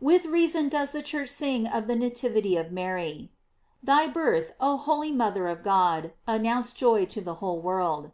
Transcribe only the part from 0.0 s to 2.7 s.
With reason does the Church sing of the nativity of